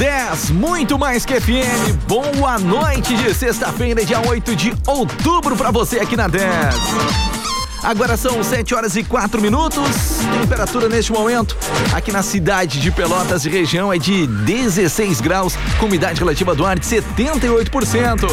[0.00, 1.92] 10, muito mais que FM.
[2.08, 7.39] Boa noite de sexta-feira, dia 8 de outubro, para você aqui na 10.
[7.82, 10.20] Agora são 7 horas e 4 minutos.
[10.40, 11.56] Temperatura neste momento
[11.94, 16.64] aqui na cidade de Pelotas e região é de 16 graus, com umidade relativa do
[16.66, 18.28] ar de 78%.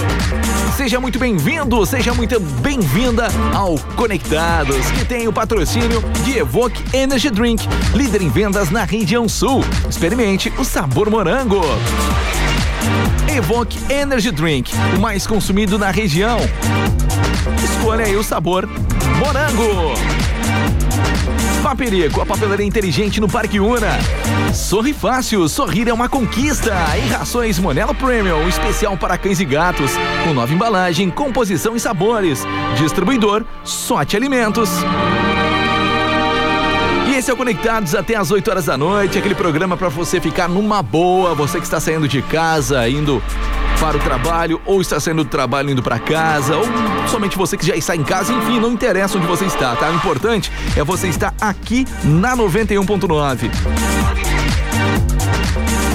[0.76, 7.30] Seja muito bem-vindo, seja muito bem-vinda ao Conectados, que tem o patrocínio de Evoque Energy
[7.30, 9.64] Drink, líder em vendas na região sul.
[9.90, 11.62] Experimente o sabor morango.
[13.36, 16.40] Evoque Energy Drink, o mais consumido na região.
[17.64, 18.68] Escolha aí o sabor
[19.18, 19.94] morango.
[21.62, 24.00] Paperico, a papelaria inteligente no Parque Una.
[24.54, 26.74] Sorri fácil, sorrir é uma conquista.
[27.04, 29.92] E rações Monelo Premium, especial para cães e gatos,
[30.24, 32.46] com nova embalagem, composição e sabores.
[32.78, 34.70] Distribuidor Sorte Alimentos.
[37.10, 40.22] E esse é o Conectados até as 8 horas da noite, aquele programa para você
[40.22, 43.22] ficar numa boa, você que está saindo de casa, indo
[43.80, 46.66] para o trabalho, ou está saindo do trabalho indo para casa, ou
[47.08, 49.90] somente você que já está em casa, enfim, não interessa onde você está, tá?
[49.90, 53.50] O importante é você estar aqui na 91.9.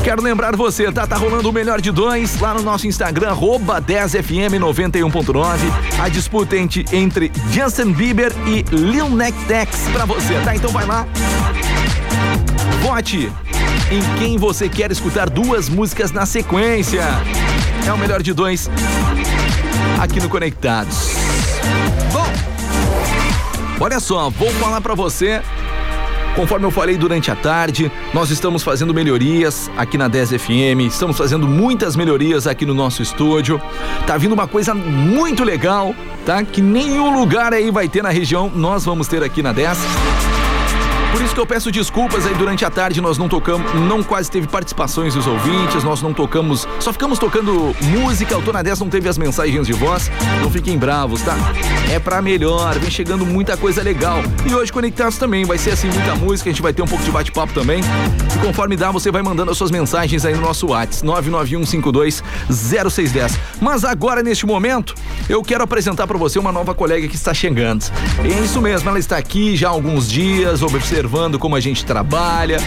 [0.04, 1.06] Quero lembrar você, tá?
[1.06, 5.58] Tá rolando o melhor de dois lá no nosso Instagram, arroba 10fm91.9.
[6.00, 10.56] A disputa entre, Justin Bieber e Lil Nas X pra você, tá?
[10.56, 11.06] Então vai lá.
[12.82, 13.30] Vote
[13.92, 17.02] em quem você quer escutar duas músicas na sequência.
[17.86, 18.70] É o melhor de dois
[20.00, 21.10] aqui no Conectados.
[22.12, 22.26] Bom,
[23.80, 25.42] olha só, vou falar para você
[26.34, 31.16] Conforme eu falei durante a tarde, nós estamos fazendo melhorias aqui na 10 FM, estamos
[31.18, 33.60] fazendo muitas melhorias aqui no nosso estúdio.
[34.06, 35.94] Tá vindo uma coisa muito legal,
[36.24, 36.42] tá?
[36.42, 39.78] Que nenhum lugar aí vai ter na região, nós vamos ter aqui na 10.
[41.12, 44.30] Por isso que eu peço desculpas aí durante a tarde, nós não tocamos, não quase
[44.30, 48.88] teve participações dos ouvintes, nós não tocamos, só ficamos tocando música, o Tona 10 não
[48.88, 51.36] teve as mensagens de voz, não fiquem bravos, tá?
[51.90, 54.22] É pra melhor, vem chegando muita coisa legal.
[54.48, 57.04] E hoje Conectados também, vai ser assim muita música, a gente vai ter um pouco
[57.04, 57.82] de bate-papo também.
[58.34, 63.38] E conforme dá, você vai mandando as suas mensagens aí no nosso WhatsApp, 991520610.
[63.60, 64.94] Mas agora, neste momento,
[65.28, 67.84] eu quero apresentar para você uma nova colega que está chegando.
[68.24, 71.84] É isso mesmo, ela está aqui já há alguns dias, observando observando como a gente
[71.84, 72.58] trabalha,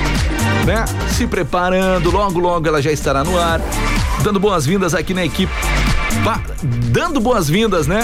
[0.66, 0.84] né?
[1.09, 3.62] Se preparando, logo logo ela já estará no ar,
[4.23, 5.53] dando boas-vindas aqui na equipe.
[6.91, 8.01] dando boas-vindas, né?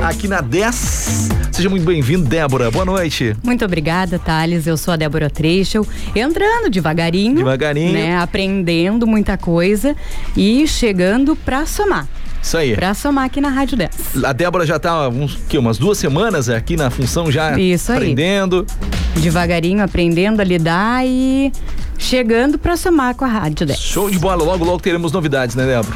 [0.00, 1.30] Aqui na 10.
[1.50, 2.70] Seja muito bem-vindo, Débora.
[2.70, 3.36] Boa noite.
[3.42, 4.68] Muito obrigada, Thales.
[4.68, 5.84] Eu sou a Débora Trechel,
[6.14, 7.34] entrando devagarinho.
[7.34, 7.92] Devagarinho.
[7.92, 8.16] Né?
[8.16, 9.96] Aprendendo muita coisa
[10.36, 12.06] e chegando para somar.
[12.42, 12.74] Isso aí.
[12.74, 14.24] Pra somar aqui na Rádio 10.
[14.24, 18.66] A Débora já tá uns, que, umas duas semanas aqui na função já Isso aprendendo.
[19.16, 19.22] Aí.
[19.22, 21.52] Devagarinho aprendendo a lidar e
[21.98, 23.78] chegando para somar com a Rádio 10.
[23.78, 24.42] Show de bola.
[24.42, 25.94] Logo, logo teremos novidades, né, Débora?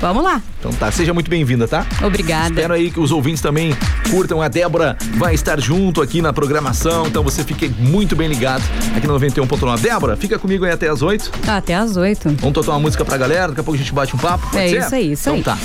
[0.00, 0.42] Vamos lá.
[0.58, 1.86] Então tá, seja muito bem-vinda, tá?
[2.02, 2.48] Obrigada.
[2.48, 3.74] Espero aí que os ouvintes também
[4.10, 4.42] curtam.
[4.42, 8.62] A Débora vai estar junto aqui na programação, então você fique muito bem ligado
[8.96, 9.80] aqui no 91.9.
[9.80, 11.30] Débora, fica comigo aí até as 8.
[11.44, 12.36] Tá, até as 8.
[12.40, 14.46] Vamos tocar uma música pra galera, daqui a pouco a gente bate um papo.
[14.50, 14.78] Pode é ser?
[14.78, 15.42] isso aí, isso então, aí.
[15.42, 15.58] tá.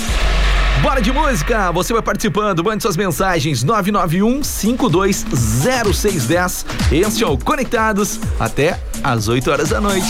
[0.80, 1.70] Bora de música!
[1.70, 6.66] Você vai participando, mande suas mensagens 991 520610.
[6.90, 10.08] Este é o Conectados até às 8 horas da noite.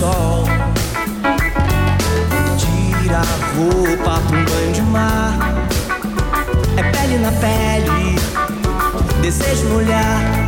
[0.00, 0.44] Sol.
[2.56, 5.38] Tira a roupa pra um banho de mar.
[6.78, 8.16] É pele na pele,
[9.20, 10.39] desejo no olhar.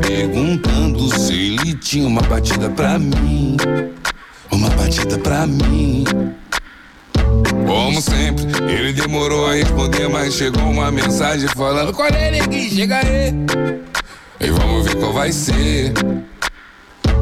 [0.00, 3.58] Perguntando se ele tinha uma batida pra mim.
[4.50, 6.04] Uma batida pra mim.
[7.66, 12.70] Como sempre, ele demorou a responder, mas chegou uma mensagem falando: Qual é, neguinho?
[12.70, 13.34] Chega aí.
[14.40, 15.92] E vamos ver qual vai ser.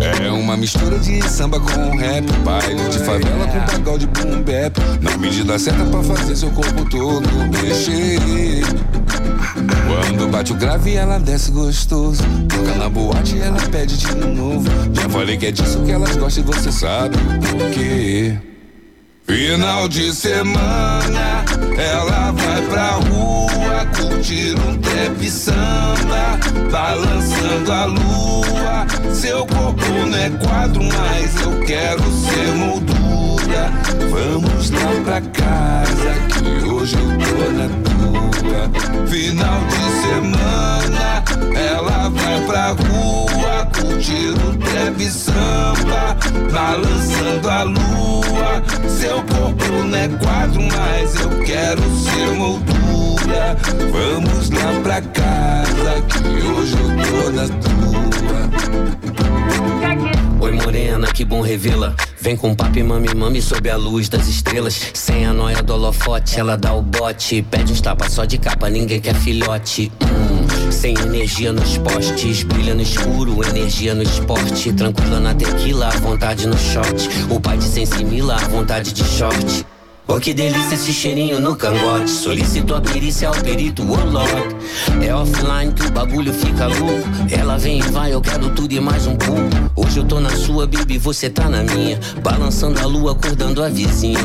[0.01, 4.79] É uma mistura de samba com rap, baile de favela com pagode boom bap.
[5.01, 8.63] Na medida certa pra fazer seu corpo todo mexer.
[9.87, 12.23] Quando bate o grave, ela desce gostoso.
[12.49, 14.69] Toca na boate, ela pede de novo.
[14.93, 18.37] Já falei que é disso que elas gostam e você sabe por quê.
[19.27, 21.45] Final de semana,
[21.79, 26.39] ela vai pra rua curtir um trap samba,
[26.71, 28.87] balançando a lua.
[29.15, 33.71] Seu corpo não é quadro, mas eu quero ser moldura.
[34.11, 37.92] Vamos lá pra casa, que hoje eu tô na
[39.07, 41.23] Final de semana,
[41.55, 46.17] ela vai pra rua curtir um trap samba,
[46.53, 48.63] balançando a lua.
[48.89, 53.57] Seu corpo não é quadro, mas eu quero ser moldura.
[53.93, 59.12] Vamos lá pra casa, que hoje eu tô na tua.
[61.23, 61.95] Que bom revê-la.
[62.21, 64.91] Vem com papo e mami, mami sob a luz das estrelas.
[64.95, 67.43] Sem a noia do holofote, ela dá o bote.
[67.43, 69.93] Pede uns tapas só de capa, ninguém quer filhote.
[70.03, 74.73] Hum, Sem energia nos postes Brilha no escuro, energia no esporte.
[74.73, 79.65] Tranquila na tequila, à vontade no shot O pai de sensimila, à vontade de short
[80.09, 82.11] Oh, que delícia esse cheirinho no cangote.
[82.11, 85.03] Solicito a perícia ao perito, oh.
[85.03, 87.09] É offline que o bagulho fica louco.
[87.31, 89.43] Ela vem e vai, eu quero tudo e mais um pouco.
[89.77, 91.99] Hoje eu tô na sua, baby, você tá na minha.
[92.23, 94.19] Balançando a lua, acordando a vizinha.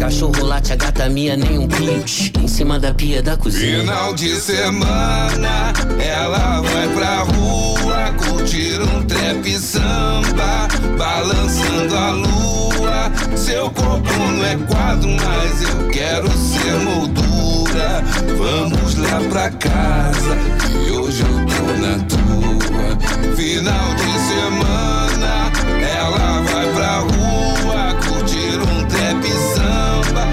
[0.00, 2.02] Cachorro late, a gata minha, nem um pio.
[2.42, 3.80] Em cima da pia da cozinha.
[3.80, 12.62] Final de semana, ela vai pra rua curtir um trap samba, balançando a lua.
[13.36, 18.02] Seu corpo não é quadro, mas eu quero ser moldura.
[18.36, 20.36] Vamos lá pra casa,
[20.70, 23.32] que hoje eu tô na tua.
[23.36, 25.50] Final de semana,
[25.96, 29.22] ela vai pra rua curtir um trap
[29.54, 30.26] samba,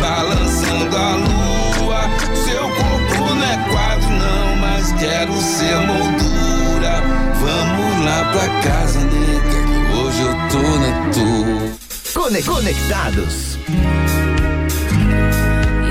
[0.00, 2.02] balançando a lua.
[2.44, 7.02] Seu corpo não é quadro, não, mas quero ser moldura.
[7.40, 11.83] Vamos lá pra casa, nega, que hoje eu tô na tua.
[12.14, 13.58] Cone- Conectados.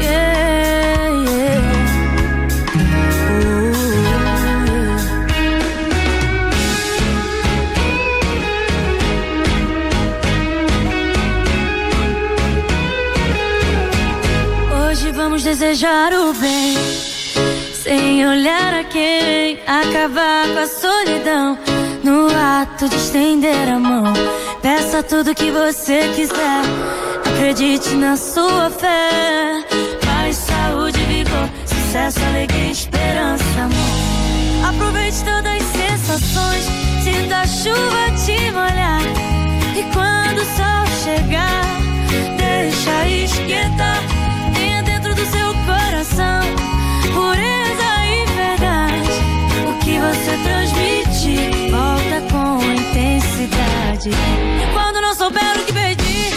[0.01, 1.62] Yeah, yeah.
[3.30, 3.84] Ooh.
[14.89, 16.75] Hoje vamos desejar o bem,
[17.74, 21.58] sem olhar a quem, acabar com a solidão.
[22.03, 22.27] No
[22.62, 24.13] ato de estender a mão,
[24.63, 26.63] peça tudo que você quiser.
[27.25, 29.62] Acredite na sua fé.
[30.03, 34.70] Paz, saúde, vigor, sucesso, alegria, esperança, amor.
[34.70, 36.63] Aproveite todas as sensações,
[37.03, 39.01] sinta a chuva te molhar.
[39.75, 41.65] E quando o sol chegar,
[42.38, 44.01] deixa esquentar.
[44.55, 46.41] Tenha dentro do seu coração
[47.13, 49.12] pureza e verdade.
[49.67, 50.62] O que você transmite,
[54.03, 54.10] intensidade.
[54.10, 56.33] E quando não souber o que pedir,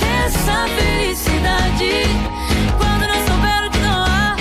[0.00, 2.06] peça felicidade.
[2.78, 4.36] Quando não souber o que doar,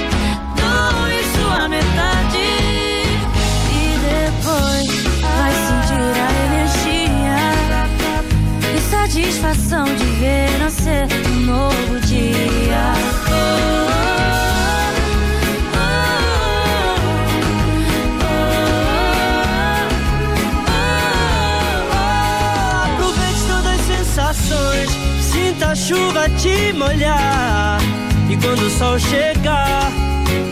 [0.55, 2.37] doe sua metade.
[3.69, 4.87] E depois
[5.21, 7.47] vai sentir a energia
[8.75, 11.22] e satisfação de ver nascer
[26.73, 27.79] molhar.
[28.29, 29.91] E quando o sol chegar,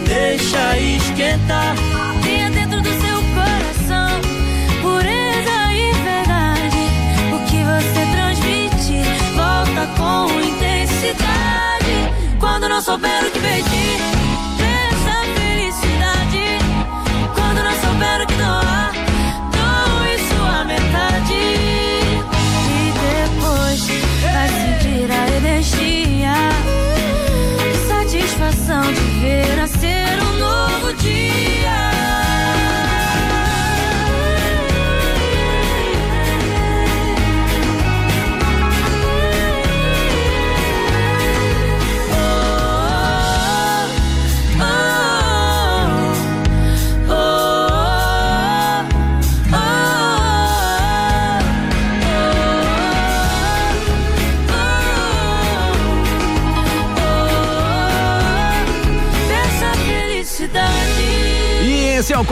[0.06, 1.75] deixa esquentar.
[2.24, 4.22] Tenha dentro do seu coração
[4.82, 6.84] pureza e verdade.
[7.34, 9.04] O que você transmite
[9.36, 11.96] volta com intensidade.
[12.40, 14.00] Quando não souber o que pedir,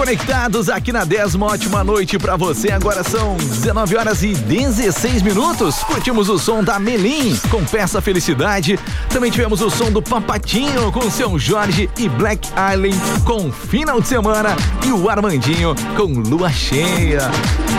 [0.10, 1.36] Conectados aqui na 10.
[1.36, 2.72] Uma ótima noite pra você.
[2.72, 5.84] Agora são 19 horas e 16 minutos.
[5.84, 8.80] Curtimos o som da Melim com Peça Felicidade.
[9.10, 14.08] Também tivemos o som do Papatinho com seu Jorge e Black Island com Final de
[14.08, 14.56] Semana.
[14.84, 17.30] E o Armandinho com Lua Cheia.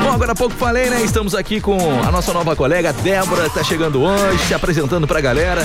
[0.04, 1.02] Bom, agora há pouco falei, né?
[1.02, 3.50] Estamos aqui com a nossa nova colega Débora.
[3.50, 5.62] Tá chegando hoje, se apresentando pra galera.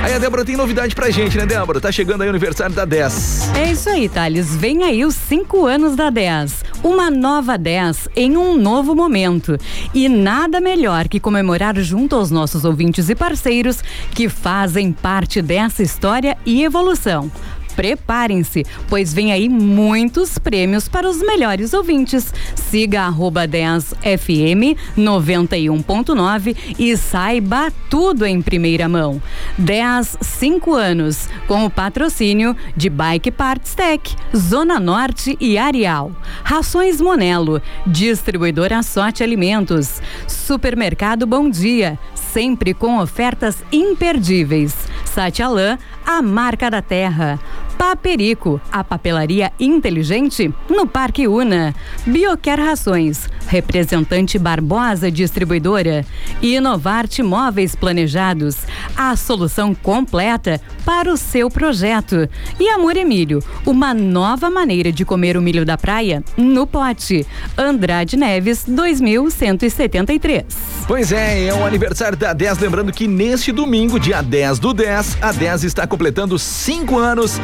[0.00, 1.80] Aí a Débora tem novidade pra gente, né, Débora?
[1.80, 3.50] Tá chegando aí o aniversário da 10.
[3.54, 4.56] É isso aí, Thales.
[4.56, 6.64] Vem aí os cinco anos da 10.
[6.82, 9.56] Uma nova 10 em um novo momento.
[9.94, 13.82] E nada melhor que comemorar junto aos nossos ouvintes e parceiros
[14.12, 17.30] que fazem parte dessa história e evolução.
[17.74, 22.32] Preparem-se, pois vem aí muitos prêmios para os melhores ouvintes.
[22.54, 29.20] Siga arroba 10FM 91.9 e saiba tudo em primeira mão.
[29.58, 36.12] 10 5 anos, com o patrocínio de Bike Parts Tech, Zona Norte e Arial.
[36.42, 40.00] Rações Monelo, distribuidora Sorte Alimentos.
[40.26, 44.74] Supermercado Bom Dia, sempre com ofertas imperdíveis.
[45.04, 47.38] Satialã, a marca da terra.
[47.82, 51.74] Paperico, a papelaria inteligente no Parque Una.
[52.06, 56.06] Bioquer Rações, representante Barbosa Distribuidora.
[56.40, 58.58] E Inovarte Móveis Planejados,
[58.96, 62.28] a solução completa para o seu projeto.
[62.58, 67.26] E Amor Emílio, uma nova maneira de comer o milho da praia no pote.
[67.58, 70.44] Andrade Neves, 2173.
[70.86, 72.58] Pois é, é o aniversário da 10.
[72.60, 77.40] Lembrando que neste domingo, dia 10 do 10, a 10 está completando 5 anos.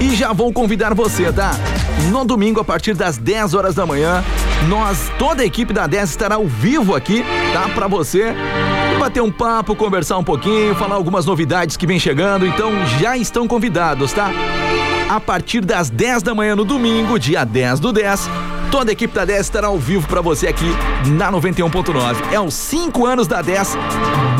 [0.00, 1.52] E já vou convidar você, tá?
[2.10, 4.22] No domingo, a partir das 10 horas da manhã,
[4.68, 7.68] nós, toda a equipe da 10 estará ao vivo aqui, tá?
[7.74, 8.34] Pra você
[8.98, 12.46] bater um papo, conversar um pouquinho, falar algumas novidades que vem chegando.
[12.46, 14.30] Então já estão convidados, tá?
[15.08, 18.28] A partir das 10 da manhã no domingo, dia 10 do 10,
[18.70, 20.66] Toda a equipe da 10 estará ao vivo pra você aqui
[21.06, 22.32] na 91.9.
[22.32, 23.76] É os 5 anos da 10.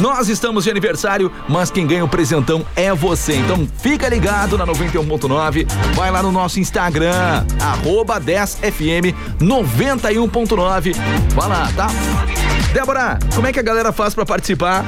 [0.00, 3.36] Nós estamos de aniversário, mas quem ganha o presentão é você.
[3.36, 5.66] Então fica ligado na 91.9.
[5.94, 10.94] Vai lá no nosso Instagram, arroba 10fm 91.9.
[11.34, 11.86] Vai lá, tá?
[12.72, 14.84] Débora, como é que a galera faz pra participar?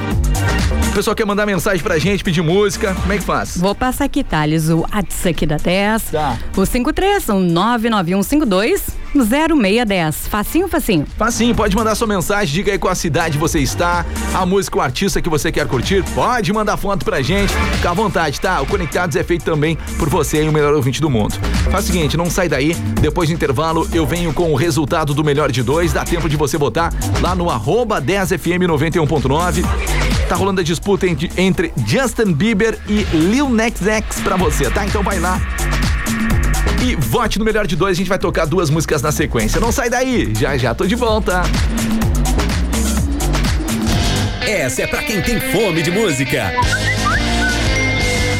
[0.89, 3.55] O pessoal quer mandar mensagem pra gente, pedir música, como é que faz?
[3.57, 6.03] Vou passar aqui, Thales, o WhatsApp aqui da 10.
[6.11, 6.37] Tá.
[6.57, 10.27] O 53 são 99152 0610.
[10.27, 11.05] Facinho, facinho.
[11.17, 14.81] Facinho, pode mandar sua mensagem, diga aí qual a cidade você está, a música, o
[14.81, 18.61] artista que você quer curtir, pode mandar foto pra gente, fica à vontade, tá?
[18.61, 21.35] O Conectados é feito também por você e o melhor ouvinte do mundo.
[21.71, 25.23] Faz o seguinte, não sai daí, depois do intervalo eu venho com o resultado do
[25.23, 29.63] melhor de dois, dá tempo de você botar lá no arroba 10fm 91.9.
[30.27, 34.85] Tá rolando a disputa entre, Justin Bieber e Lil Nas X pra você, tá?
[34.85, 35.39] Então vai lá,
[36.83, 39.59] e vote no melhor de dois, a gente vai tocar duas músicas na sequência.
[39.59, 41.41] Não sai daí, já já tô de volta.
[44.41, 46.53] Essa é pra quem tem fome de música.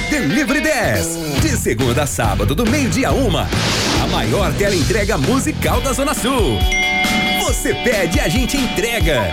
[0.10, 1.08] Delivery 10.
[1.42, 3.48] De segunda a sábado, do meio-dia a uma.
[4.04, 6.60] A maior tela entrega musical da Zona Sul.
[7.44, 9.30] Você pede, a gente entrega.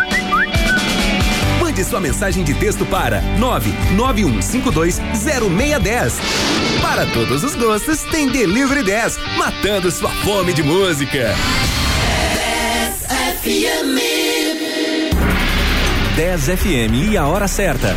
[1.61, 6.15] Mande sua mensagem de texto para 991520610.
[6.95, 11.35] Para todos os gostos, tem Delivery 10, matando sua fome de música.
[16.15, 17.97] 10 FM e a hora certa.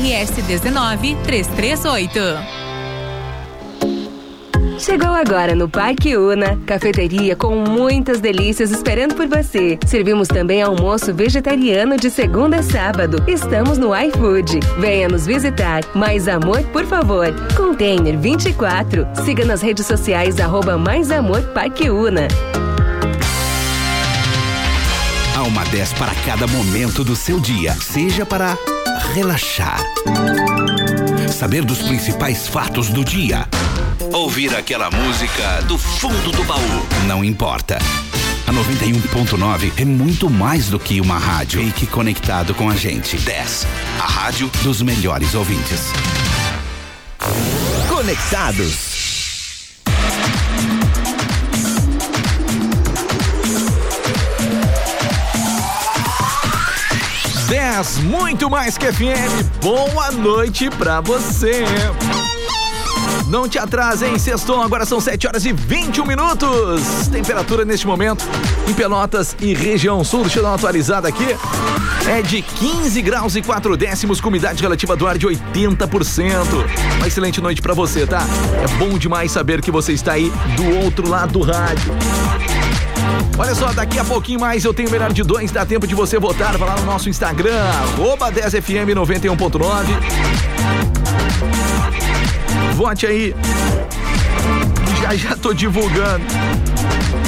[0.00, 2.20] RS 19 338.
[4.78, 9.78] Chegou agora no Parque Una, cafeteria com muitas delícias esperando por você.
[9.86, 13.22] Servimos também almoço vegetariano de segunda a sábado.
[13.28, 14.60] Estamos no iFood.
[14.78, 15.82] Venha nos visitar.
[15.94, 17.26] Mais amor, por favor.
[17.54, 19.06] Container 24.
[19.22, 22.26] Siga nas redes sociais arroba Mais Amor Parque Una.
[25.36, 28.56] Há uma 10 para cada momento do seu dia, seja para
[29.14, 29.80] relaxar,
[31.32, 33.46] saber dos principais fatos do dia,
[34.12, 36.86] ouvir aquela música do fundo do baú.
[37.06, 37.78] Não importa.
[38.46, 41.62] A 91.9 é muito mais do que uma rádio.
[41.64, 43.16] Fique conectado com a gente.
[43.16, 43.66] 10.
[44.00, 45.80] A rádio dos melhores ouvintes.
[47.88, 48.99] Conectados.
[57.80, 59.62] 10, muito mais que FM.
[59.62, 61.64] Boa noite pra você.
[63.26, 64.18] Não te atrase, hein?
[64.18, 67.08] Sextou, agora são 7 horas e 21 minutos.
[67.10, 68.22] Temperatura neste momento
[68.68, 70.22] em Pelotas e região sul.
[70.22, 71.34] Deixa eu dar uma atualizada aqui.
[72.06, 76.34] É de 15 graus e 4 décimos, com umidade relativa do ar de 80%.
[76.96, 78.20] Uma excelente noite pra você, tá?
[78.62, 81.94] É bom demais saber que você está aí do outro lado do rádio.
[83.40, 85.94] Olha só, daqui a pouquinho mais eu tenho o melhor de dois, dá tempo de
[85.94, 89.86] você votar, vai lá no nosso Instagram, arroba 10fm 91.9.
[92.74, 93.34] Vote aí.
[95.00, 96.22] Já já tô divulgando.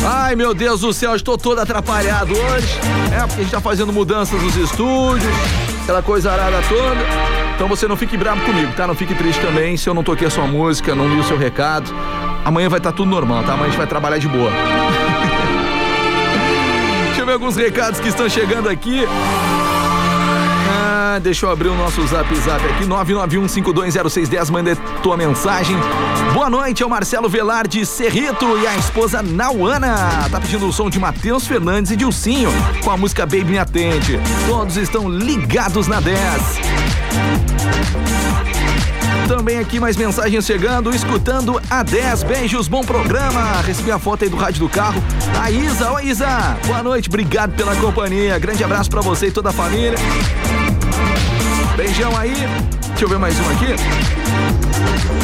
[0.05, 2.79] Ai meu Deus do céu, estou todo atrapalhado hoje.
[3.11, 5.33] É, porque a gente tá fazendo mudanças nos estúdios,
[5.83, 7.01] aquela coisa arada toda.
[7.55, 8.87] Então você não fique bravo comigo, tá?
[8.87, 11.38] Não fique triste também se eu não toquei a sua música, não li o seu
[11.38, 11.90] recado.
[12.44, 13.55] Amanhã vai estar tudo normal, tá?
[13.55, 14.53] Amanhã a gente vai trabalhar de boa.
[17.23, 19.05] Deixa eu ver alguns recados que estão chegando aqui.
[20.69, 25.77] Ah, deixa eu abrir o nosso zap zap aqui, 991520610, manda tua mensagem.
[26.35, 30.29] Boa noite, é o Marcelo Velar de Cerrito e a esposa Nauana.
[30.33, 32.51] Tá pedindo o som de Matheus Fernandes e Dilcinho
[32.83, 34.19] com a música Baby Me Atende.
[34.49, 36.19] Todos estão ligados na 10.
[39.33, 42.23] Também aqui mais mensagens chegando, escutando a 10.
[42.25, 43.62] Beijos, bom programa.
[43.62, 45.03] Recebi a foto aí do rádio do carro.
[45.40, 46.59] A Isa, oi Isa.
[46.66, 48.38] Boa noite, obrigado pela companhia.
[48.38, 49.97] Grande abraço pra você e toda a família.
[51.75, 52.35] Beijão aí.
[52.88, 55.22] Deixa eu ver mais um aqui.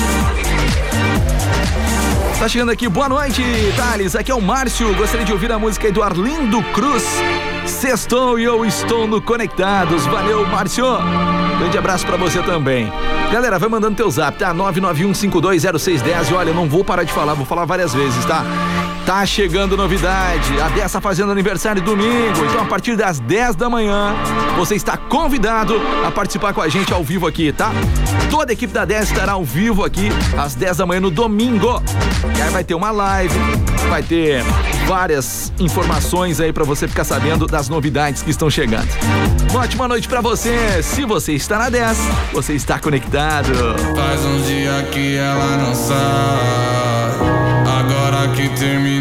[2.49, 3.43] Chegando aqui, boa noite,
[3.77, 4.17] Thales.
[4.17, 4.95] Aqui é o Márcio.
[4.95, 7.05] Gostaria de ouvir a música do Arlindo Cruz.
[7.67, 10.07] Sextou e eu estou no Conectados.
[10.07, 10.87] Valeu, Márcio.
[11.59, 12.91] Grande abraço pra você também.
[13.31, 14.55] Galera, vai mandando teu zap, tá?
[14.55, 16.31] 991520610.
[16.31, 18.43] E olha, eu não vou parar de falar, vou falar várias vezes, tá?
[19.09, 20.61] Tá chegando novidade.
[20.61, 22.45] A Dessa fazendo aniversário domingo.
[22.45, 24.15] Então, a partir das 10 da manhã,
[24.55, 27.71] você está convidado a participar com a gente ao vivo aqui, tá?
[28.31, 31.83] Toda a equipe da 10 estará ao vivo aqui às 10 da manhã no domingo.
[32.37, 33.35] E aí vai ter uma live,
[33.89, 34.45] vai ter
[34.87, 38.91] várias informações aí para você ficar sabendo das novidades que estão chegando.
[39.51, 40.83] Uma ótima noite para você.
[40.83, 41.99] Se você está na 10,
[42.35, 43.49] você está conectado.
[43.97, 46.99] Faz um dia que ela não sai.
[47.79, 48.98] Agora que ninguém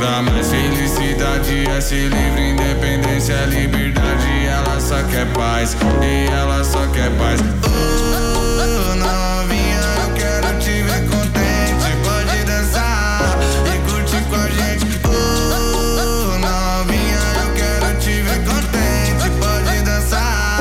[0.00, 0.50] mais.
[0.50, 4.46] Felicidade é ser livre, independência é liberdade.
[4.46, 7.40] Ela só quer paz, e ela só quer paz.
[7.64, 11.96] Oh, novinha, eu quero te ver contente.
[12.04, 15.00] Pode dançar e curtir com a gente.
[15.04, 19.30] Oh, novinha, eu quero te ver contente.
[19.40, 20.60] Pode dançar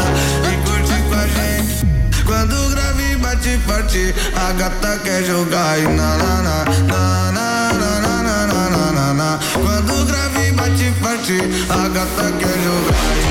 [0.51, 2.23] e curtir com a gente.
[2.25, 7.44] Quando o grave bate forte, a gata quer jogar e na na na na
[11.27, 13.24] I got the girl right.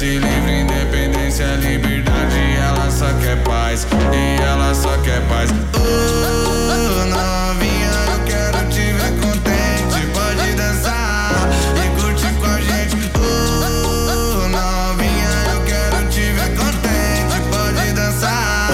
[0.00, 2.56] Livre, independência liberdade.
[2.56, 5.50] Ela só quer paz, e ela só quer paz.
[5.74, 10.06] Oh, novinha, eu quero te ver contente.
[10.14, 13.10] Pode dançar e curtir com a gente.
[13.14, 17.42] Oh, novinha, eu quero te ver contente.
[17.50, 18.70] Pode dançar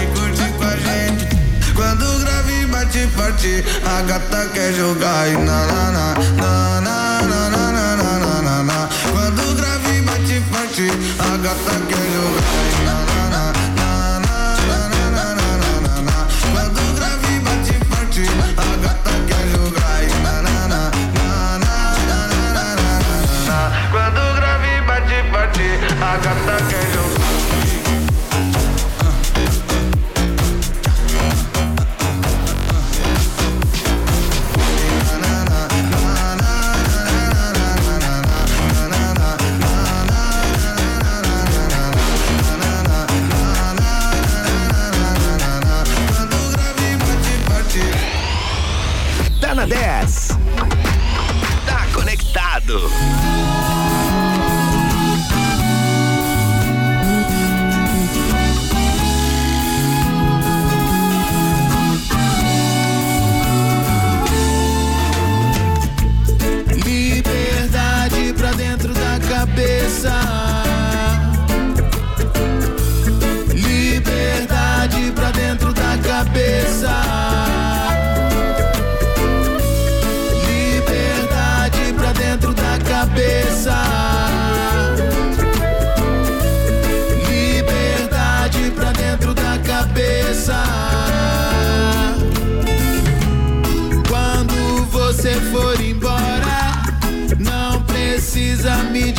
[0.00, 1.26] e curtir com a gente.
[1.74, 6.37] Quando o grave bate forte, a gata quer jogar e na na na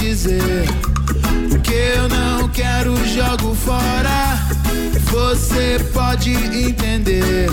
[0.10, 0.66] dizer
[1.64, 4.40] que eu não quero jogo fora.
[5.12, 7.48] Você pode entender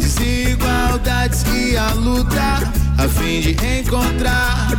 [0.00, 4.72] desigualdades e a luta a fim de encontrar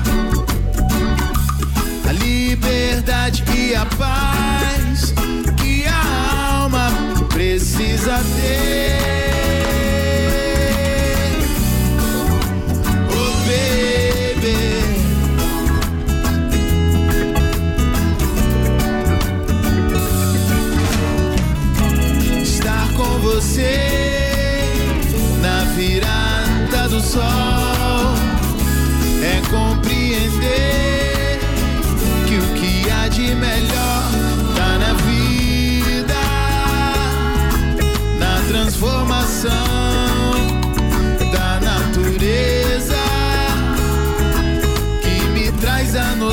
[2.06, 5.14] a liberdade e a paz
[5.56, 6.92] que a alma
[7.30, 9.09] precisa ter.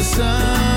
[0.06, 0.75] sun.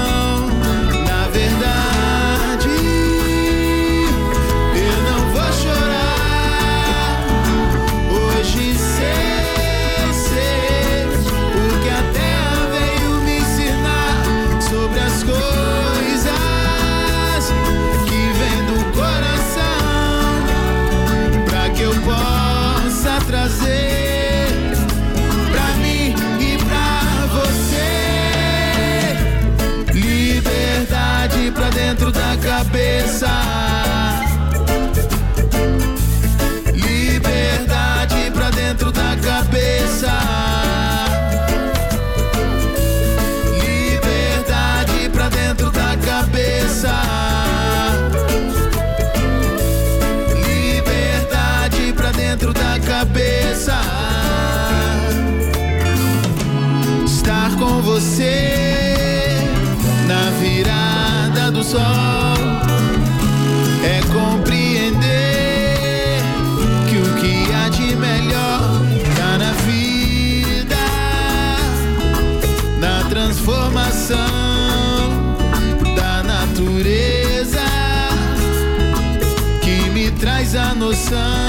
[80.99, 81.48] sun.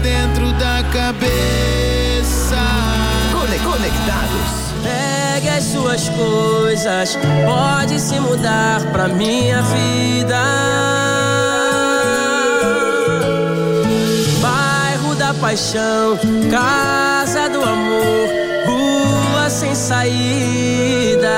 [0.00, 2.56] Dentro da cabeça.
[3.64, 4.60] Conectados.
[4.82, 10.42] Pegue as suas coisas, pode se mudar pra minha vida.
[14.40, 16.18] Bairro da paixão,
[16.50, 18.28] casa do amor,
[18.66, 21.28] rua sem saída.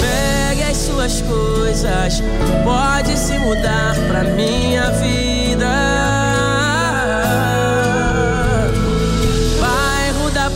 [0.00, 2.22] Pegue as suas coisas,
[2.64, 5.21] pode se mudar pra minha vida.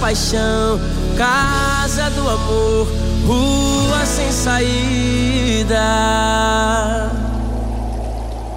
[0.07, 0.79] Paixão,
[1.17, 2.87] casa do amor,
[3.27, 5.75] rua sem saída.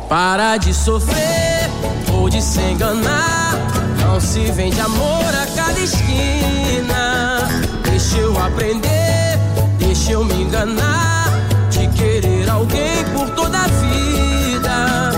[0.08, 1.68] Para de sofrer
[2.14, 3.56] ou de se enganar.
[4.00, 7.48] Não se vende amor a cada esquina.
[7.82, 9.40] Deixa eu aprender,
[9.80, 11.32] deixa eu me enganar.
[11.72, 15.12] De querer alguém por toda a vida.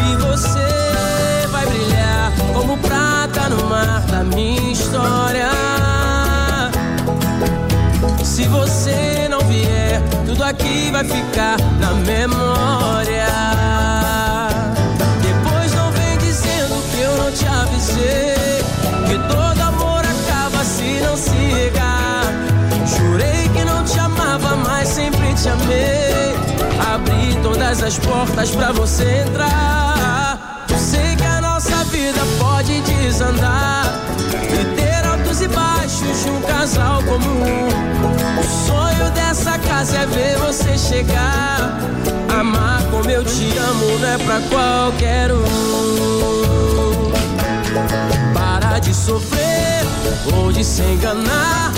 [0.00, 5.53] E você vai brilhar como prata no mar da minha história.
[8.34, 13.28] Se você não vier, tudo aqui vai ficar na memória.
[15.22, 18.34] Depois não vem dizendo que eu não te avisei.
[19.06, 22.24] Que todo amor acaba se não se regar.
[22.84, 26.34] Jurei que não te amava, mas sempre te amei.
[26.92, 30.66] Abri todas as portas pra você entrar.
[30.68, 33.94] Eu sei que a nossa vida pode desandar.
[35.94, 37.68] De um casal comum.
[38.36, 41.78] O sonho dessa casa é ver você chegar.
[42.36, 45.44] Amar como eu te amo não é pra qualquer um.
[48.34, 49.86] Para de sofrer
[50.34, 51.72] ou de se enganar.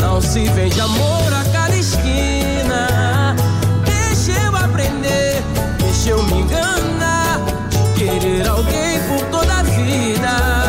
[0.00, 3.36] Não se vende amor a cada esquina.
[3.84, 5.44] Deixa eu aprender,
[5.78, 7.38] deixa eu me enganar.
[7.70, 10.59] De querer alguém por toda a vida.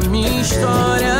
[0.00, 1.14] Da minha história.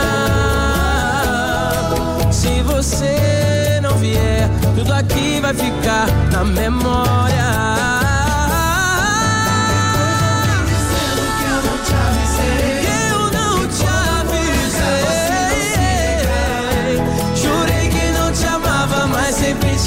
[2.31, 7.47] Se você não vier, tudo aqui vai ficar na memória.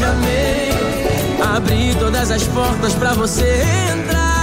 [0.02, 0.70] Amei.
[1.56, 4.39] Abri todas as portas pra você entrar.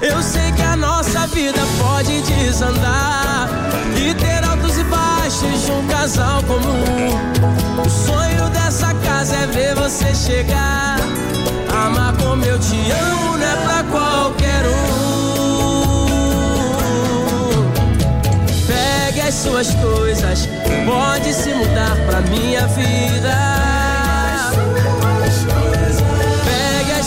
[0.00, 3.48] Eu sei que a nossa vida pode desandar
[3.96, 7.10] e ter altos e baixos de um casal comum.
[7.82, 10.98] O sonho dessa casa é ver você chegar.
[11.70, 14.86] Amar como eu te amo não é pra qualquer um.
[18.66, 20.46] Pegue as suas coisas,
[20.84, 23.66] pode se mudar pra minha vida.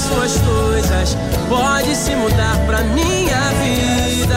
[0.09, 1.17] Suas coisas,
[1.47, 4.35] pode se mudar pra minha vida.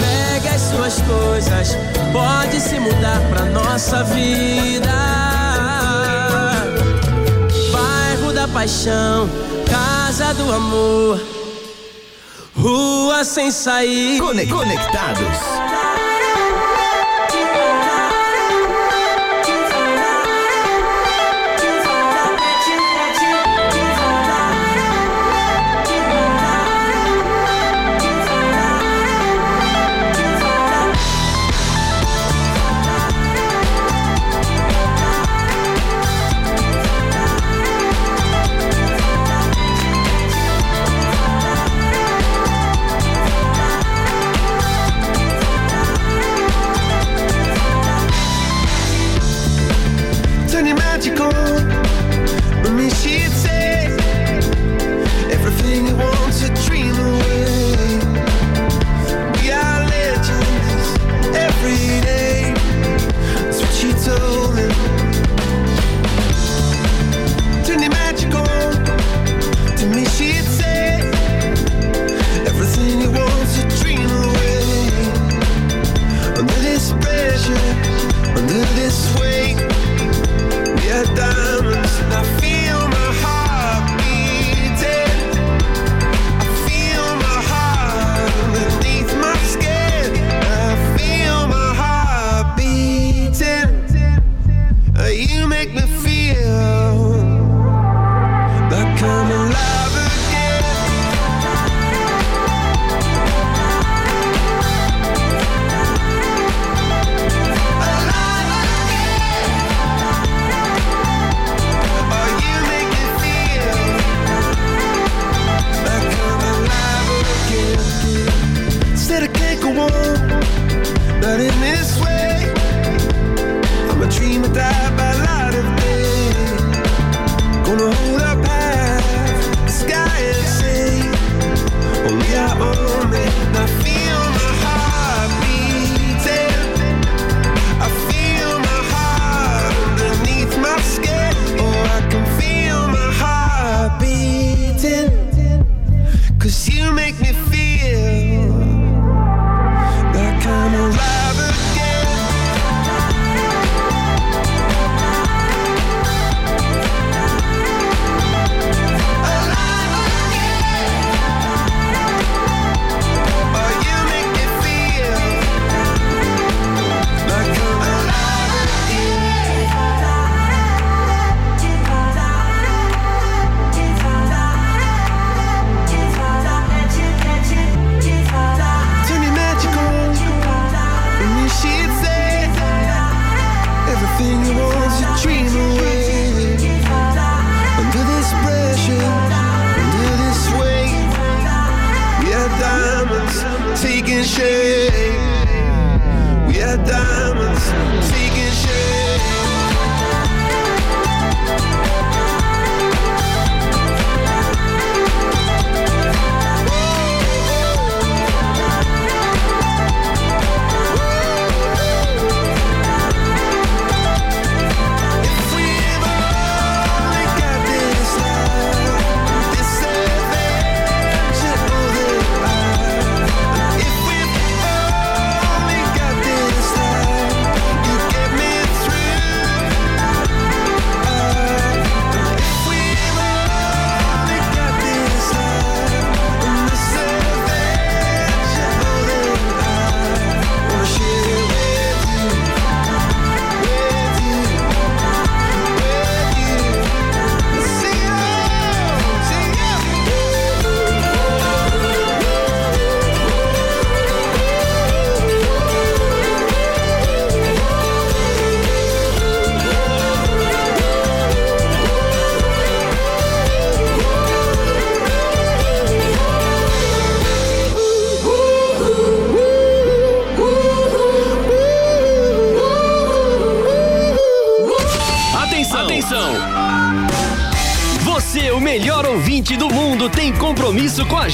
[0.00, 1.76] Pegue as suas coisas,
[2.12, 4.90] pode se mudar pra nossa vida.
[7.70, 9.28] Bairro da paixão,
[9.70, 11.20] casa do amor,
[12.56, 14.18] rua sem sair.
[14.18, 15.55] Conectados.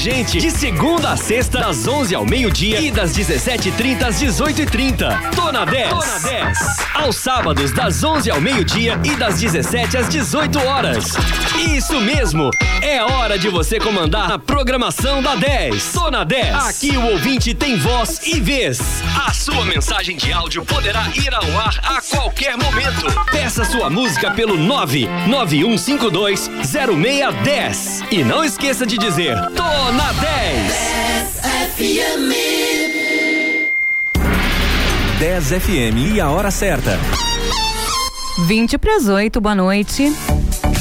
[0.03, 0.37] Gente.
[0.37, 5.33] De segunda a sexta, das 11 ao meio-dia e das 17h30 às 18h30.
[5.33, 5.89] Tô na 10.
[5.91, 6.57] Tô na 10.
[6.95, 11.13] Aos sábados, das 11 ao meio-dia e das 17 às 18 horas.
[11.73, 12.51] Isso mesmo!
[12.81, 15.93] É hora de você comandar a programação da 10.
[15.93, 16.53] Tô na 10.
[16.53, 18.81] Aqui o ouvinte tem voz e vez.
[19.25, 23.05] A sua mensagem de áudio poderá ir ao ar a qualquer momento.
[23.31, 28.03] Peça sua música pelo 99152 0610.
[28.11, 29.37] E não esqueça de dizer:
[29.73, 31.41] Tô na 10.
[35.19, 36.99] 10 FM e a hora certa.
[38.45, 40.15] 20 para as 8, boa noite.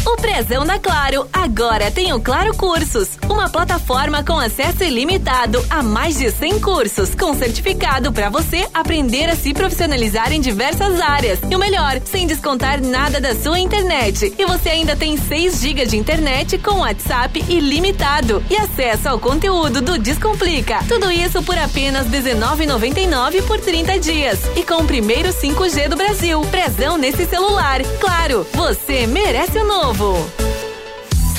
[0.04, 5.82] O Prezão da Claro agora tem o Claro Cursos, uma plataforma com acesso ilimitado a
[5.82, 11.40] mais de 100 cursos, com certificado para você aprender a se profissionalizar em diversas áreas.
[11.50, 14.34] E o melhor, sem descontar nada da sua internet.
[14.38, 19.80] E você ainda tem 6 GB de internet com WhatsApp ilimitado e acesso ao conteúdo
[19.80, 20.80] do Descomplica.
[20.86, 24.40] Tudo isso por apenas R$19,99 por 30 dias.
[24.54, 26.40] E com o primeiro 5G do Brasil.
[26.50, 27.80] Prezão nesse celular.
[27.98, 30.51] Claro, você merece o novo.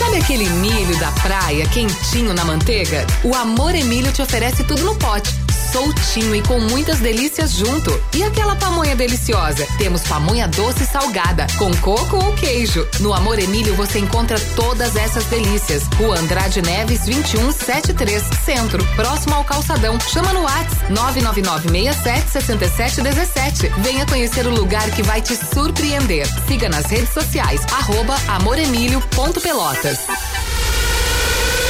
[0.03, 3.07] Sabe aquele milho da praia quentinho na manteiga?
[3.23, 5.42] O Amor Emílio te oferece tudo no pote.
[5.73, 7.89] Soltinho e com muitas delícias junto.
[8.13, 9.65] E aquela pamonha deliciosa?
[9.79, 12.87] Temos pamonha doce e salgada, com coco ou queijo.
[12.99, 15.87] No Amor Emílio você encontra todas essas delícias.
[15.97, 19.99] Rua Andrade Neves 2173, Centro, próximo ao Calçadão.
[19.99, 23.71] Chama no WhatsApp 999676717.
[23.79, 26.27] Venha conhecer o lugar que vai te surpreender.
[26.47, 30.01] Siga nas redes sociais, arroba amoremílio.pelotas.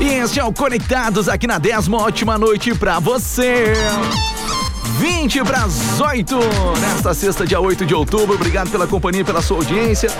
[0.00, 1.88] E este é o Conectados aqui na 10.
[1.88, 3.72] Uma ótima noite pra você.
[4.98, 6.36] 20 para as 8,
[6.80, 8.34] nesta sexta, dia 8 de outubro.
[8.34, 10.10] Obrigado pela companhia pela sua audiência.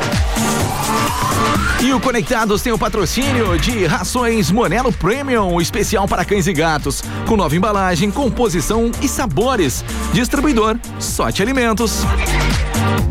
[1.80, 7.02] E o Conectados tem o patrocínio de Rações Monelo Premium, especial para cães e gatos,
[7.26, 9.84] com nova embalagem, composição e sabores.
[10.12, 12.02] Distribuidor Sorte Alimentos.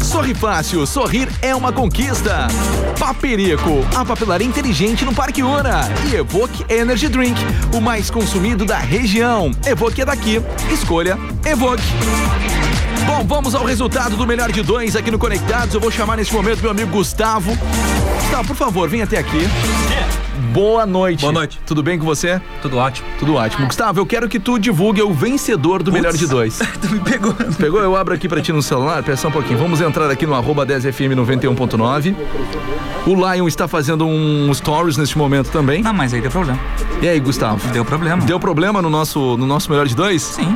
[0.03, 2.47] Sorri Fácil, sorrir é uma conquista.
[2.99, 5.81] Paperico, a papelaria inteligente no Parque Una.
[6.11, 7.39] E Evoque Energy Drink,
[7.73, 9.51] o mais consumido da região.
[9.65, 11.83] Evoque é daqui, escolha Evoque.
[13.05, 15.73] Bom, vamos ao resultado do melhor de dois aqui no Conectados.
[15.73, 17.57] Eu vou chamar neste momento meu amigo Gustavo.
[18.21, 19.47] Gustavo, por favor, vem até aqui.
[20.37, 21.21] Boa noite.
[21.21, 21.59] Boa noite.
[21.65, 22.39] Tudo bem com você?
[22.61, 23.07] Tudo ótimo.
[23.19, 23.65] Tudo ótimo.
[23.65, 26.59] Gustavo, eu quero que tu divulgue o vencedor do melhor de dois.
[26.79, 27.33] tu me pegou.
[27.33, 27.81] Pegou?
[27.81, 29.01] Eu abro aqui pra ti no celular.
[29.03, 29.57] Pera só um pouquinho.
[29.57, 32.15] Vamos entrar aqui no arroba 10fm 91.9.
[33.05, 35.81] O Lion está fazendo um stories neste momento também.
[35.85, 36.59] Ah, mas aí deu problema.
[37.01, 37.67] E aí, Gustavo?
[37.69, 38.23] Deu problema.
[38.23, 40.21] Deu problema no nosso, no nosso melhor de dois?
[40.21, 40.55] Sim.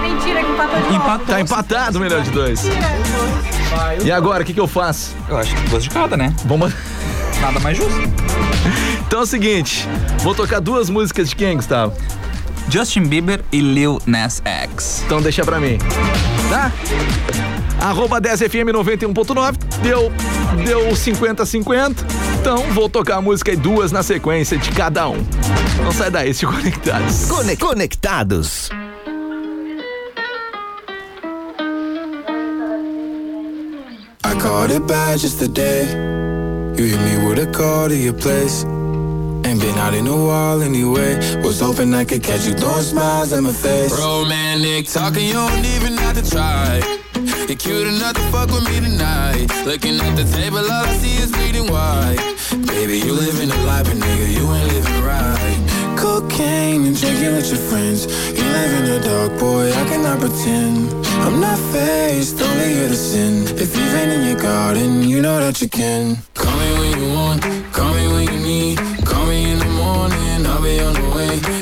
[0.00, 1.18] Mentira que empatou de novo.
[1.26, 2.62] Tá empatado o melhor de dois.
[4.04, 5.16] E agora, o que, que eu faço?
[5.28, 6.34] Eu acho que duas de cada, né?
[6.44, 6.72] Vamos.
[7.42, 8.00] Nada mais justo.
[9.04, 9.86] Então é o seguinte,
[10.20, 11.92] vou tocar duas músicas de quem, Gustavo?
[12.68, 15.02] Justin Bieber e Lil Nas X.
[15.04, 15.76] Então deixa pra mim.
[16.48, 16.70] Tá?
[17.80, 20.12] Arroba 10FM 91.9, deu,
[20.64, 21.96] deu 50-50.
[22.40, 25.16] Então vou tocar a música e duas na sequência de cada um.
[25.82, 27.26] Não sai daí, se conectados.
[27.58, 28.70] Conectados.
[34.24, 36.11] I caught it bad just today.
[36.76, 38.64] You hit me with a call to your place.
[39.44, 41.16] Ain't been out in a while anyway.
[41.42, 43.92] Was hoping I could catch you throwing smiles at my face.
[43.98, 46.80] Romantic talking, you don't even have to try.
[47.46, 49.46] You're cute enough to fuck with me tonight.
[49.66, 52.16] Looking at the table, all I see is bleeding white.
[52.66, 55.71] Baby, you living a life, but nigga, you ain't living right.
[56.02, 58.06] Cocaine and drinking with your friends.
[58.36, 60.90] You live in the dark, boy, I cannot pretend.
[61.22, 63.44] I'm not faced, only here to sin.
[63.56, 66.18] If you've been in your garden, you know that you can.
[66.34, 67.42] Call me when you want,
[67.72, 68.78] call me when you need.
[69.06, 71.61] Call me in the morning, I'll be on the way.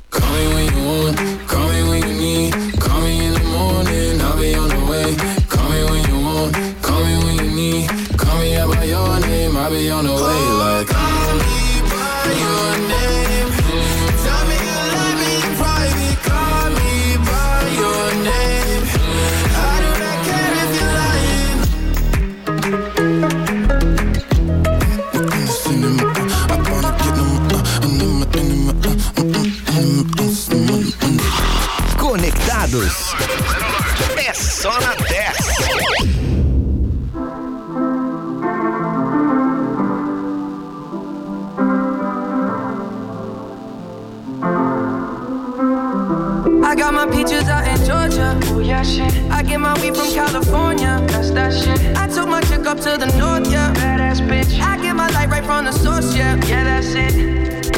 [47.05, 48.39] My peaches out in Georgia.
[48.53, 49.11] Oh yeah, shit.
[49.31, 51.03] I get my weed from California.
[51.07, 51.97] That's that shit.
[51.97, 53.73] I took my chick up to the north, yeah.
[53.73, 54.59] Badass bitch.
[54.61, 56.35] I get my light right from the source, yeah.
[56.45, 57.15] Yeah, that's it.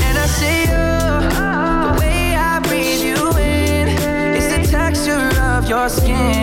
[0.06, 0.88] And I see you.
[1.40, 1.94] Ah.
[1.96, 3.88] The way I breathe you in.
[4.36, 6.43] It's the texture of your skin.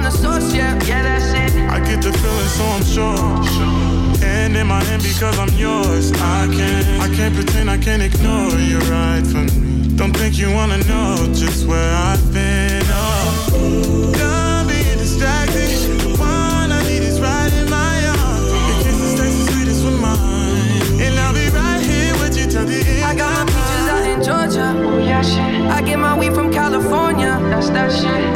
[0.00, 0.74] My light right from the source, yeah.
[0.84, 1.70] Yeah, that's it.
[1.70, 4.24] I get the feeling, so I'm sure.
[4.24, 6.12] And in my hand because I'm yours.
[6.12, 9.96] I can't, I can't pretend, I can't ignore you right from me.
[9.96, 12.82] Don't think you wanna know just where I've been.
[12.88, 15.70] Oh, done being distracted.
[16.00, 18.52] The one I need is right in my arms.
[18.68, 22.66] Your kisses taste the sweetest with mine, and I'll be right here with you till
[22.66, 23.04] the end.
[23.04, 24.68] I got my peaches out in Georgia.
[24.76, 25.70] Oh yeah, shit.
[25.70, 27.38] I get my weed from California.
[27.50, 28.35] That's that shit.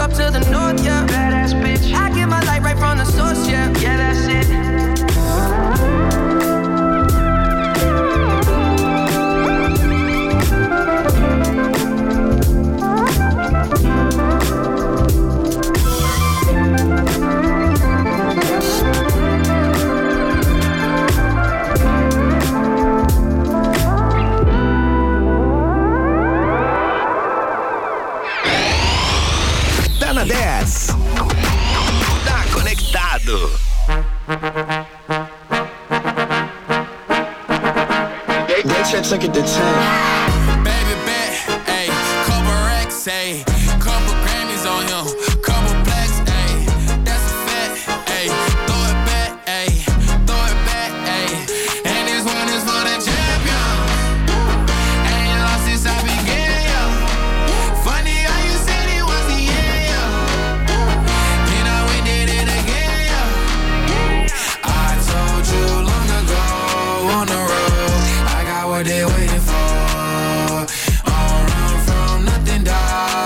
[0.00, 1.29] Up to the north, yeah.
[33.30, 33.36] They,
[38.64, 40.64] they trips look the time.
[40.64, 41.90] Baby, baby, ayy,
[42.26, 43.06] Cobra X.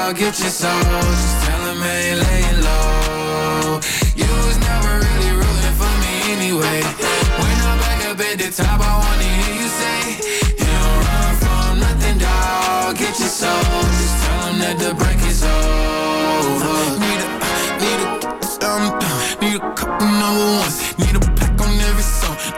[0.06, 0.16] dog.
[0.16, 0.70] Get your soul.
[0.70, 3.80] Just tell them ain't laying low.
[4.16, 6.80] You was never really rooting for me anyway.
[7.40, 10.00] When I'm back up at the top, I wanna hear you say,
[10.58, 12.96] You don't run from nothing, dog.
[12.96, 13.82] Get your soul.
[14.00, 16.76] Just tell them that the break is over.
[17.02, 17.28] Need a,
[17.82, 18.84] need a, um,
[19.40, 20.76] need a couple number ones.
[20.98, 21.53] Need a pack.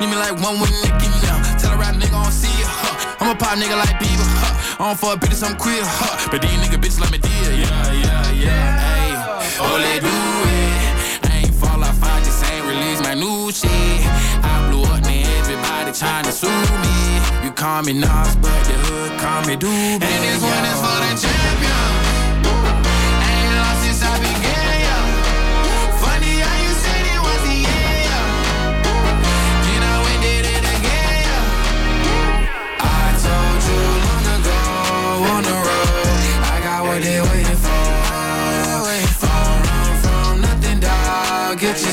[0.00, 1.40] Need me like one with Nicky now.
[1.56, 3.16] Tell a rap nigga I don't see you, huh?
[3.18, 4.84] I'm a pop nigga like Bieber, huh?
[4.84, 6.28] I don't fuck bitches, I'm queer, huh?
[6.30, 9.56] But these nigga bitches let me deal, yeah, yeah, yeah, hey.
[9.56, 11.32] Oh, they do it.
[11.32, 14.04] I ain't fall off, I just ain't release my new shit.
[14.44, 16.96] I blew up, man, everybody trying to sue me.
[17.42, 20.04] You call me Nas, but the hood call me Doobie.
[20.04, 22.05] And this one is for the champion.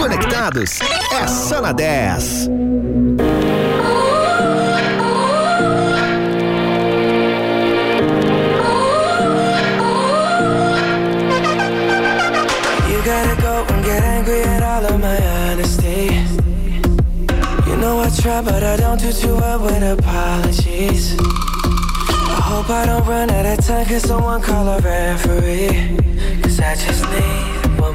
[0.00, 0.78] Conectados
[1.12, 2.48] é só na 10.
[12.88, 15.18] You gotta go and get angry at all of my
[15.52, 16.16] honesty.
[17.66, 21.14] You know I try, but I don't do too well with apologies.
[22.08, 25.98] I hope I don't run out of time, cause someone call a referee.
[26.42, 27.49] Cause I just need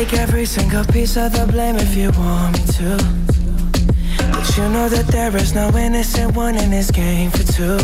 [0.00, 2.96] Take every single piece of the blame if you want me to.
[4.32, 7.76] But you know that there is no innocent one in this game for two.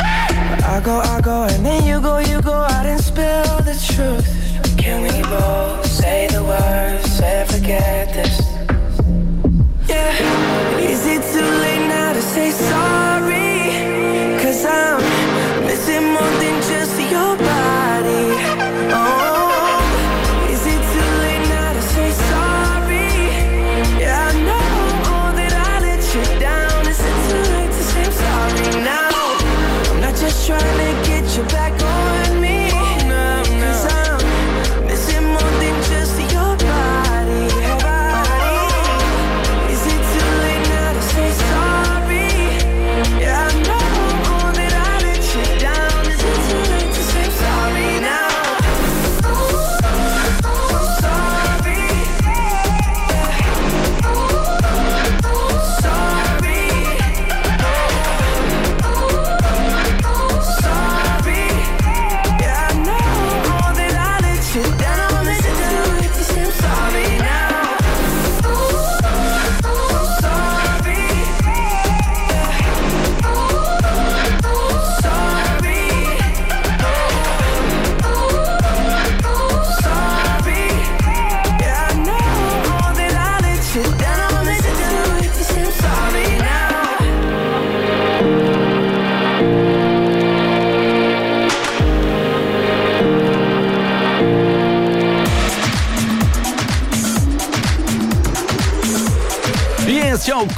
[0.00, 4.26] I go, I go, and then you go, you go out and spill the truth.
[4.76, 8.49] Can we both say the words and forget this?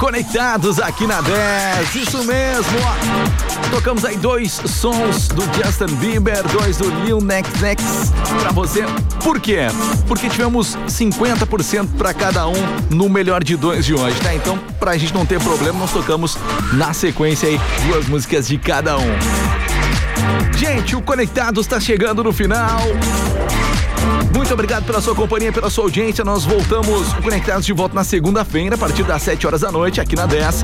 [0.03, 1.95] Conectados aqui na 10.
[1.95, 2.77] Isso mesmo.
[3.71, 8.83] Tocamos aí dois sons do Justin Bieber, dois do Lil Nas X pra você.
[9.23, 9.59] Por quê?
[10.05, 12.53] Porque tivemos 50% pra cada um
[12.89, 14.35] no melhor de dois de hoje, tá?
[14.35, 16.37] Então, pra gente não ter problema, nós tocamos
[16.73, 19.07] na sequência aí duas músicas de cada um.
[20.57, 22.81] Gente, o Conectados tá chegando no final.
[24.33, 26.23] Muito obrigado pela sua companhia, pela sua audiência.
[26.23, 30.15] Nós voltamos conectados de volta na segunda-feira, a partir das 7 horas da noite, aqui
[30.15, 30.61] na 10.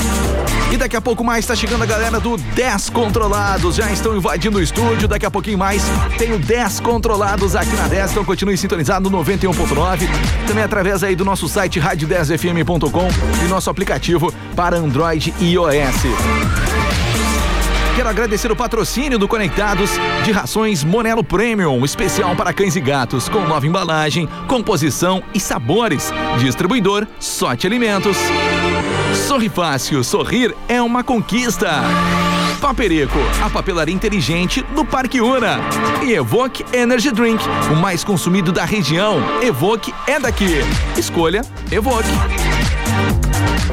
[0.72, 3.76] E daqui a pouco mais está chegando a galera do 10 Controlados.
[3.76, 5.07] Já estão invadindo o estúdio.
[5.07, 5.84] Daqui a pouquinho mais
[6.17, 8.11] tem o 10 Controlados aqui na 10.
[8.11, 10.07] Então continue sintonizado no 91.9.
[10.47, 13.07] Também através aí do nosso site rádio10fm.com
[13.45, 16.68] e nosso aplicativo para Android e iOS.
[17.96, 19.92] Quero agradecer o patrocínio do Conectados
[20.24, 26.12] de rações Monelo Premium, especial para cães e gatos, com nova embalagem, composição e sabores.
[26.40, 28.18] Distribuidor Sorte Alimentos.
[29.28, 31.82] Sorri Fácil, sorrir é uma conquista.
[32.60, 35.60] Paperico, a papelaria inteligente do Parque Una.
[36.04, 39.22] E Evoque Energy Drink, o mais consumido da região.
[39.42, 40.58] Evoque é daqui.
[40.98, 42.10] Escolha Evoque.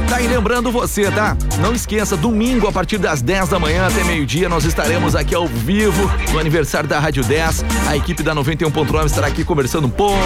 [0.09, 1.37] Tá aí lembrando você, tá?
[1.61, 5.47] Não esqueça, domingo a partir das 10 da manhã até meio-dia nós estaremos aqui ao
[5.47, 7.65] vivo no aniversário da Rádio 10.
[7.89, 10.19] A equipe da 91.9 estará aqui conversando um pouco,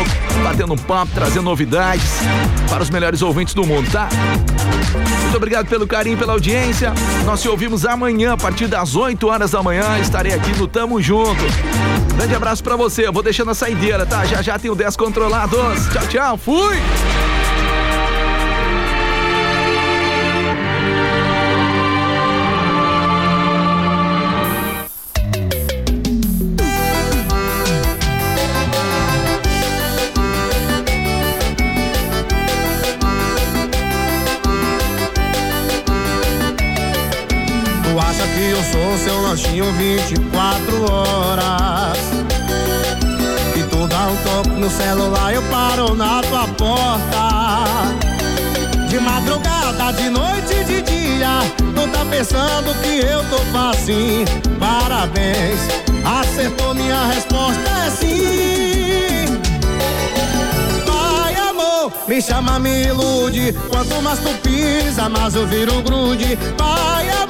[0.42, 2.20] batendo um papo, trazendo novidades
[2.68, 4.08] para os melhores ouvintes do mundo, tá?
[5.22, 6.92] Muito obrigado pelo carinho, pela audiência.
[7.24, 9.98] Nós te ouvimos amanhã a partir das 8 horas da manhã.
[10.00, 11.42] Estarei aqui no Tamo Junto.
[12.16, 13.06] Grande abraço pra você.
[13.06, 14.24] Eu vou deixando a saideira, tá?
[14.24, 15.88] Já já tem o 10 controlados.
[15.92, 16.36] Tchau, tchau.
[16.36, 17.39] Fui!
[40.08, 41.98] 24 horas?
[43.56, 47.30] E tu dá um toque no celular, eu paro na tua porta.
[48.88, 51.40] De madrugada, de noite, de dia,
[51.74, 54.24] tu tá pensando que eu tô facinho.
[54.58, 55.60] Parabéns,
[56.20, 59.40] acertou minha resposta, é sim.
[60.86, 63.54] Vai, amor, me chama, me ilude.
[63.68, 66.36] Quanto mais tu pisa, mais eu viro grude.
[66.58, 67.29] Vai, amor,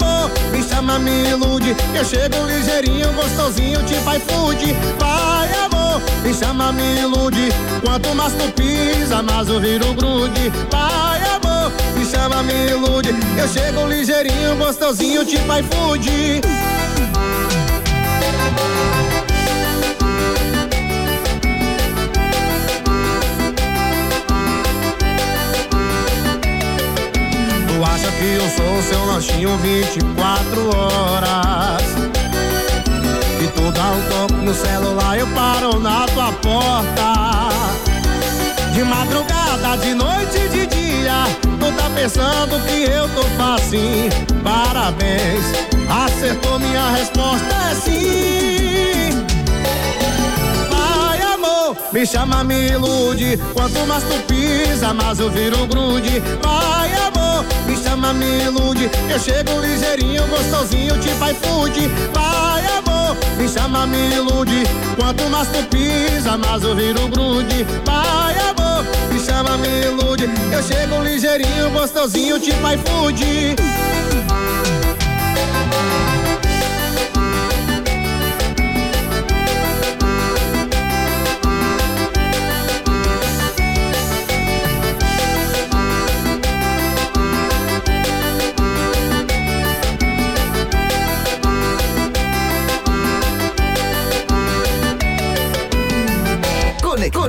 [0.80, 1.76] chama, me ilude.
[1.94, 4.76] Eu chego ligeirinho, gostosinho, tipo iFood.
[4.98, 7.50] Vai, amor, me chama, me ilude.
[7.84, 10.50] Quanto mais tu pisa, mais eu viro grude.
[10.70, 13.10] Vai, amor, me chama, me ilude.
[13.38, 16.40] Eu chego ligeirinho, gostosinho, tipo iFood.
[28.20, 31.82] Que eu sou seu lanchinho 24 horas?
[33.42, 37.48] E tu dá um toque no celular, eu paro na tua porta.
[38.74, 41.24] De madrugada, de noite, de dia,
[41.58, 44.10] tu tá pensando que eu tô facinho.
[44.44, 45.42] Parabéns,
[46.04, 49.24] acertou minha resposta, é sim.
[50.68, 53.38] Vai, amor, me chama, me ilude.
[53.54, 56.22] Quanto mais tu pisa, mais eu viro grude.
[56.42, 57.09] Vai, amor,
[57.90, 58.90] chama, me ilude.
[59.10, 61.88] Eu chego ligeirinho, gostosinho, tipo iFood.
[62.14, 64.62] Vai, amor, me chama, me ilude.
[64.96, 67.66] Quanto mais tu pisa, mais eu viro grude.
[67.84, 70.28] Vai, amor, me chama, me ilude.
[70.52, 73.56] Eu chego ligeirinho, gostosinho, tipo iFood.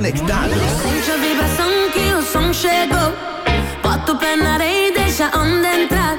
[0.01, 0.57] Conectados.
[0.81, 3.13] Sente a vibração que o som chegou.
[3.83, 6.17] Bota o pé na areia e deixa onda entrar.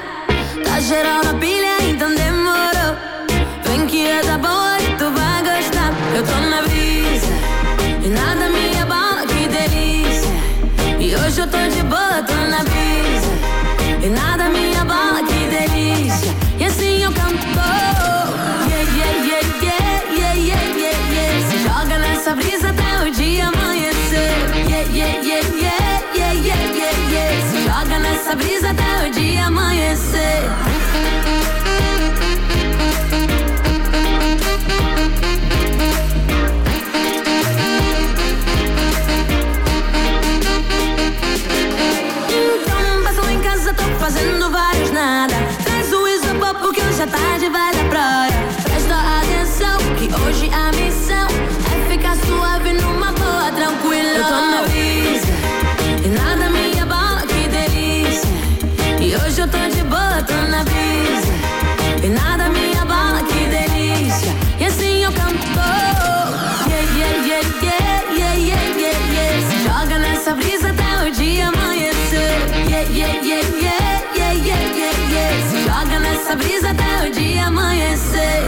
[0.63, 2.95] Tá geral na pilha, então demorou.
[3.65, 5.91] Vem que é da boa e tu vai gostar.
[6.15, 7.33] Eu tô na brisa
[8.05, 10.31] e nada me abala, que delícia.
[10.97, 13.33] E hoje eu tô de boa, tô na brisa.
[14.01, 14.62] E nada me
[28.33, 30.43] nessa brisa até o dia amanhecer.
[42.29, 45.35] Então passa lá em casa, tô fazendo vários nada.
[45.63, 48.32] Traz o isopor porque hoje à tarde vai da praia.
[76.33, 78.43] Nessa brisa até o dia amanhecer.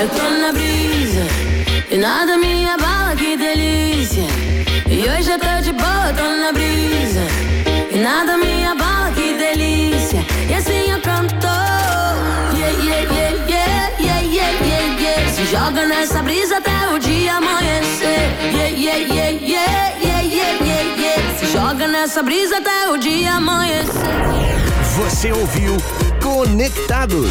[0.00, 1.26] Eu tô na brisa
[1.90, 4.24] e nada me abala, que delícia.
[4.88, 7.26] E hoje eu tô de boa, tô na brisa
[7.92, 8.49] e nada me
[21.80, 23.90] joga nessa brisa até o dia amanhecer.
[24.96, 25.76] Você ouviu
[26.22, 27.30] Conectados.